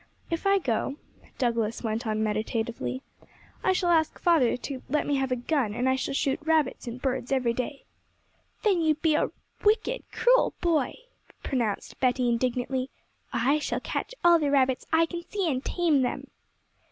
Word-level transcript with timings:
'If 0.31 0.47
I 0.47 0.57
go,' 0.57 0.95
Douglas 1.37 1.83
went 1.83 2.07
on 2.07 2.23
meditatively, 2.23 3.03
'I 3.63 3.73
shall 3.73 3.91
ask 3.91 4.17
father 4.17 4.57
to 4.57 4.81
let 4.89 5.05
me 5.05 5.17
have 5.17 5.31
a 5.31 5.35
gun, 5.35 5.75
and 5.75 5.87
I 5.87 5.95
shall 5.95 6.15
shoot 6.15 6.39
rabbits 6.41 6.87
and 6.87 6.99
birds 6.99 7.31
every 7.31 7.53
day.' 7.53 7.83
'Then 8.63 8.81
you'd 8.81 9.03
be 9.03 9.13
a 9.13 9.29
wicked, 9.63 10.01
cruel 10.11 10.55
boy!' 10.59 10.95
pronounced 11.43 11.99
Betty 11.99 12.27
indignantly. 12.29 12.89
'I 13.31 13.59
shall 13.59 13.79
catch 13.79 14.15
all 14.25 14.39
the 14.39 14.49
rabbits 14.49 14.87
I 14.91 15.05
can 15.05 15.21
see 15.21 15.47
and 15.47 15.63
tame 15.63 16.01
them.' 16.01 16.25